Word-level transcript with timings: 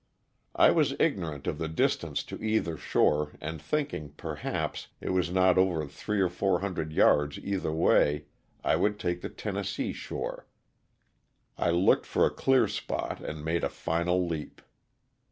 J 0.59 0.71
was 0.71 0.95
ignorant 0.99 1.45
of 1.45 1.59
the 1.59 1.67
distance 1.67 2.23
to 2.23 2.43
either 2.43 2.75
shore 2.75 3.33
and 3.39 3.61
thinking, 3.61 4.13
perhaps, 4.17 4.87
it 4.99 5.11
was 5.11 5.29
not 5.29 5.59
over 5.59 5.85
three 5.87 6.19
or 6.21 6.27
four 6.27 6.61
hundred 6.61 6.91
yards 6.91 7.37
either 7.37 7.71
way 7.71 8.25
I 8.63 8.77
would 8.77 8.97
take 8.99 9.21
the 9.21 9.29
Tennessee 9.29 9.93
shore, 9.93 10.47
I 11.55 11.69
looked 11.69 12.07
for 12.07 12.25
a 12.25 12.31
clear 12.33 12.67
spot 12.67 13.21
and 13.21 13.45
made 13.45 13.63
a 13.63 13.69
final 13.69 14.25
leap. 14.25 14.63